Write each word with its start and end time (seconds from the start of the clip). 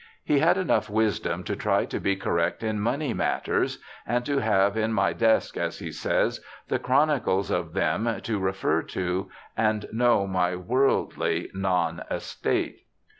He 0.23 0.39
had 0.39 0.57
enough 0.57 0.89
wisdom 0.89 1.43
to 1.43 1.55
try 1.55 1.85
to 1.85 1.99
be' 1.99 2.15
correct 2.25 2.63
in 2.63 2.79
money 2.79 3.13
matters 3.13 3.77
and 4.03 4.25
to 4.25 4.39
have 4.39 4.75
in 4.75 4.91
my 4.93 5.13
desk', 5.13 5.57
as 5.57 5.77
he 5.77 5.91
says, 5.91 6.39
'the 6.69 6.79
chronicles 6.79 7.51
of 7.51 7.73
them 7.73 8.19
to 8.23 8.39
refer 8.39 8.81
to 8.81 9.29
and 9.55 9.81
to 9.83 9.95
know 9.95 10.25
my 10.25 10.55
worldly 10.55 11.51
non 11.53 12.01
estate.' 12.09 12.83